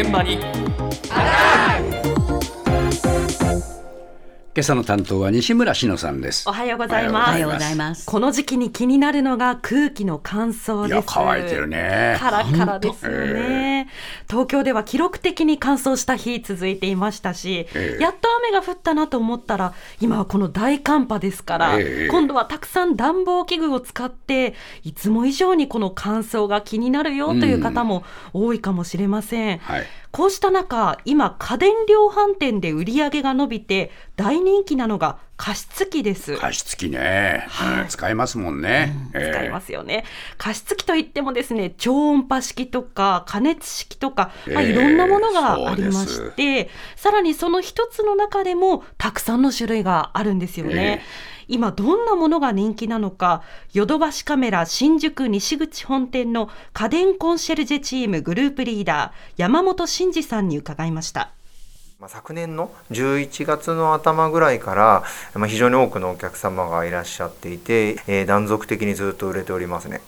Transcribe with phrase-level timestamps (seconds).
[0.00, 0.69] 現場に。
[4.52, 7.28] 今朝の担当は西村志乃さんですおはようございます。
[7.28, 10.94] おはようございますこの時期に気になるのが空気の乾燥です。
[10.94, 13.88] いや乾いてるねカラカラですよね。
[14.28, 29.58] 東京では記録的に乾燥した日続いていましたし、ええやっと雨が降ったなと思ったら、今はこの大寒波ですから、ええ今度はたくさん暖房器具を使って、いつも以上にこの乾燥が気になるよという方も多いかもしれません。
[29.58, 36.36] はいこうした中、今、家電量販店で売り上げが伸びて、大人気なのが加湿器です。
[36.36, 37.46] 加湿器ね、
[37.80, 40.04] うん使いますもんね、使いますすよね。
[40.36, 51.02] 加湿器といってもですね、超音波式とか加熱式とか、まあ、ええいろんなものがありまして、さらにその一つの中でもたくさんの種類があるんですよね。
[51.50, 61.30] 今どんなものが人気なのか、ヨドバシカメラ新宿西口本店の家電コンシェルジェチームグループリーダー、山本真二さんに伺いました。
[62.06, 65.02] 昨年の11月の頭ぐらいから、
[65.48, 70.00] 非常に多くのお客様がいらっしゃっていて、断続的にずっと売れておりますね。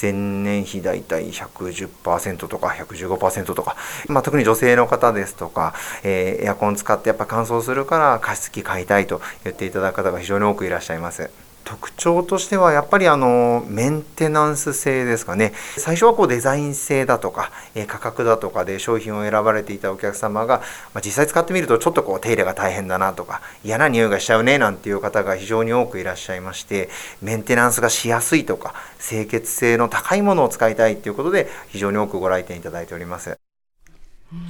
[0.00, 3.76] 前年比大体110%とか115%とか、
[4.08, 11.30] まあ、特に女性の方ですとか、えーエアコン使ってやっぱ乾燥するから加湿器買いたいと言っていただく方が非常に多くいらっしゃいます。
[11.64, 17.50] 特徴としてはやっぱりあのメンテナンス性ですかね最初はこうデザイン性だとか、
[17.86, 20.58] 価格だとかで商品を選ばれていたお客様が、
[20.92, 26.88] まあ、実際使ってみるとちょっとこう手入れが大変だなとか嫌な匂いがしちゃうねなんていう方が非常に多くいらっしゃいまして
[27.22, 33.43] メンテナンスがしやすいとか清潔性の高いものを使いたいということで非常に多くご来店いただいております。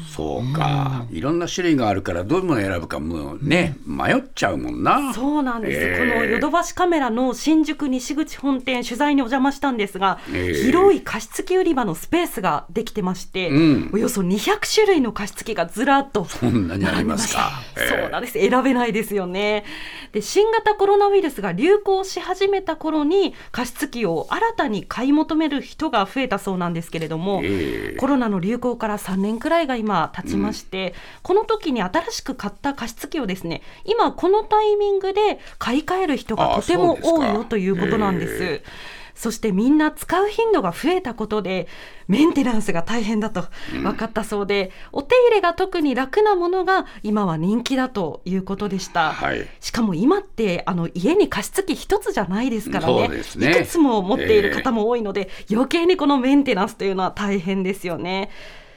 [0.08, 5.12] そうか、いろんな種類があるからどういうものを選ぶかもうね、迷っちゃうもんな。
[5.12, 5.98] そうなんです、ええ。
[5.98, 10.54] このヨドバシカメラの新宿西口本店取材にお邪魔したんですが、ええ。
[10.54, 13.90] 広い加湿器売り場のスペースができてまして、うん。
[13.92, 17.50] およそ200種類の加湿器がずらっとそんなにありますか？
[17.76, 17.88] ええ。
[17.88, 18.34] そうなんです。
[18.34, 19.64] 選べないですよね。
[20.12, 27.96] で新型コロナウイルスが流行し始めた頃に加湿器を新たに買い求める人が増えたそうなんですけれども、ええ。
[27.98, 38.44] コロナの流行から3年くらいが今経ちまして、この時に新しく買った加湿器をですね今このタイミングで買い替える人があとても多いよということなんです。
[38.44, 38.62] へ
[39.14, 41.68] そしてみんな使う頻度が増えたことで
[42.08, 49.12] メンテナンスが大変だと分かったそうで、お手入れが特に楽なものが今は人気だということでした。
[49.12, 49.46] はい。
[49.60, 53.08] しかも今ってあの家に加湿器一つじゃないですからね。
[53.08, 53.50] ね。
[53.52, 58.30] いくつも持っている方も多いので、余計にこのメンテナンスというのは大変ですよね。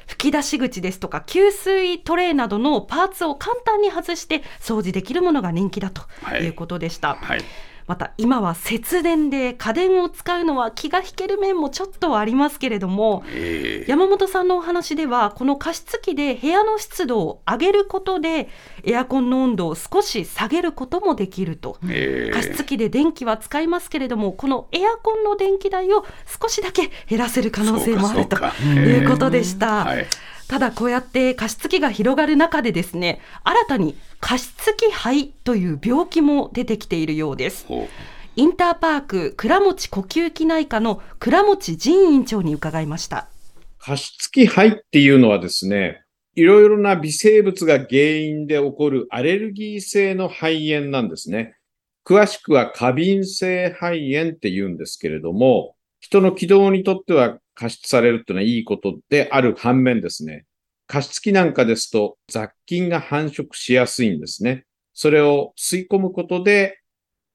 [0.07, 6.03] 吹き出し口ですとか給水トレーなどのパーツを簡単に外して掃除できるものが人気だと
[6.41, 7.15] いうことでした。
[7.15, 7.41] はい
[7.87, 13.89] また今は節電で家電を使うのは気が引ける面もちょっとはありますけれども、ええ。
[13.89, 18.49] 山本さんのお話ではこの加湿器で部屋の湿度を上げることで
[18.83, 21.77] エアコンの温度を少し下げることもできると。
[21.89, 22.31] ええ。
[22.33, 26.05] 加湿器で電気は使いますけれどもこのエアコンの電気代を
[26.41, 29.85] 少しだけ減らせる可能性もあるということでした。
[29.85, 30.07] はい
[30.47, 37.65] ただこうやって加湿器が広がる中でですね新たに加湿器肺という病気も出てきているようです。
[37.67, 37.87] ほ
[38.37, 43.29] インターパーク倉持呼吸器内科の倉持仁院長に伺いました。
[43.79, 46.03] 加湿器肺っていうのはですね、
[46.35, 51.55] いろいろな微生物が原因で起こるアレルギー性の肺炎なんですね。
[52.05, 60.45] 詳しくは過敏性肺炎って言うんですけれども、人の気道にとっては加湿されるっていうのはいいことである反面ですね、
[60.85, 64.65] 加湿器なんかですと雑菌が繁殖しやすいんですね。
[64.93, 66.79] それを吸い込むことで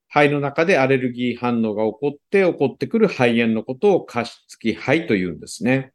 [0.09, 5.93] 肺の中でアレルギー反応が起こって起こってくる肺炎のことを加湿器肺というんですね。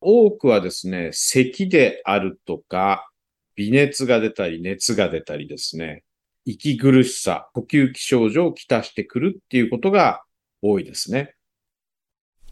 [0.00, 3.10] 多くはですね、咳であるとか、
[3.56, 6.04] 微熱が出たり熱が出たりですね、
[6.44, 10.22] 息苦しさ、呼吸器症状をきたしてくるっていうことが
[10.62, 11.35] 多いですね。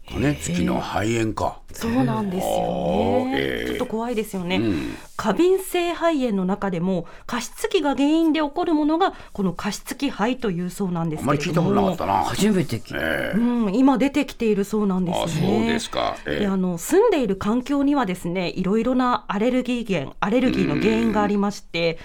[0.09, 3.31] う加熱器の肺炎か、そうなんですよね。
[3.35, 4.57] ええちょっと怖いですよね。
[4.57, 4.97] うん。
[5.17, 12.13] 過敏性肺炎の中でも加湿器が原因で起こるものがこの加湿器肺というそうなんですけれどり聞いたことなかもったな。
[12.23, 12.97] 初めて聞いた。
[12.97, 13.37] ええ。
[13.37, 15.57] うん、今出てきているそうなんですよあね。
[15.59, 16.39] そうですか、ええ。
[16.41, 21.97] であの住んでいる環境にはですねいろいろなアレルギー源アレルギーの原因がありまして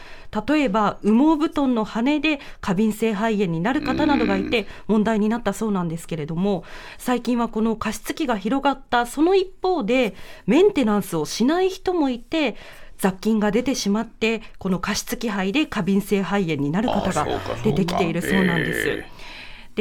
[0.48, 6.64] 例えば羽毛布団の羽で過敏性肺炎になる方などがいて問題になったそうなんですけれども
[6.98, 9.06] 最近はこの加湿器が広がった。
[9.06, 10.14] その一方で
[10.46, 12.56] メンテナンスをしない人もいて
[12.98, 17.26] 雑菌が出てしまってこの加湿器肺で過敏性肺炎になる方が
[17.64, 18.88] 出てきているそうなんです。
[18.88, 19.20] え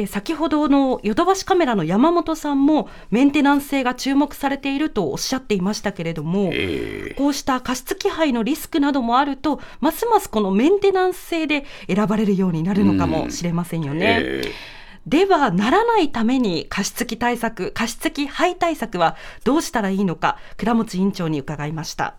[0.00, 7.14] て先ほどのヨドバシカメラの山本さんもメンテナンス性が注目されているとおっしゃっていましたけれども、えー。
[7.16, 14.18] こうした加湿器配のリスクなどもあるとますますこのメンテナンス性で選ばれるようになるのかもしれませんよね。
[14.20, 22.16] えーではならないために加湿器対策加湿器配対策はどうしたらいいのか倉持委員長に伺いました。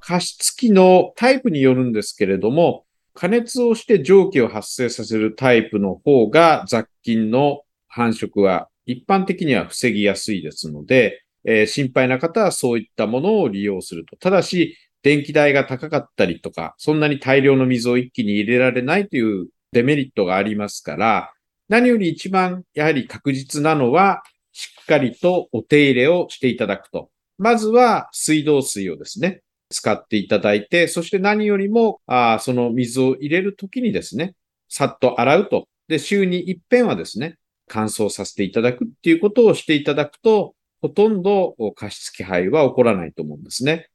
[0.00, 2.84] 加湿器のタイプによるんですけれども、
[3.14, 14.16] 加熱をして蒸気を発生させるタイプの方が雑菌の繁殖は一般的には防ぎやすいですので、えー心配な方はそういったものを利用すると。
[14.16, 21.32] ただし、電気代が高かったりとか、そんなに大量の水を一気に入れられないというデメリットがありますから、
[21.72, 24.22] 何より一番やはり確実なのは、
[24.52, 27.08] しっかりとお手入れをしていただくと。
[27.38, 29.40] まずは水道水をですね、
[29.70, 34.34] 使っていただいて、そして何よりも、あその水を入れるときにですね、
[34.68, 35.66] さっと洗うと。
[35.88, 37.38] で、週に一遍はですね、
[37.68, 43.88] 乾燥させていただくっていうことをしていただくと、ほとんど加湿器配は起こらないと思うんですね。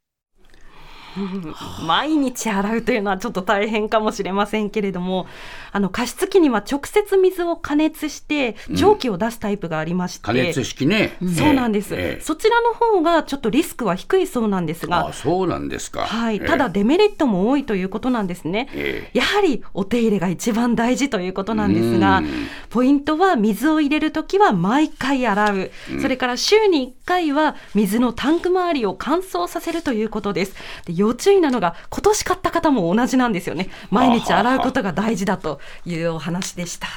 [1.85, 5.27] 毎日洗うというのはちょっと大変かもしれませんけれども
[5.71, 11.17] あの加湿器には直接水を加熱して蒸気を出すタイプがありまして、加熱式ね。
[11.35, 12.21] そうなんです、ええ。
[12.21, 15.09] そちらの方がちょっとリスクは低いそうなんですが。
[15.09, 16.01] あ、そうなんですか。
[16.01, 16.47] はい、ええ。
[16.47, 18.69] ただデメリットも多いということなんですね。
[18.73, 22.27] えやはりお手入れが一番大事ということなんですがうん、
[22.69, 25.71] ポイントは水を入れるときは毎回洗う、
[26.01, 30.55] それから週に1回は水のタンク周りを乾燥させるということです。
[30.85, 33.69] で要注意なのが、今年買った方も同じなんですよね。
[33.89, 36.87] 毎日洗うことが大事だというお話でした。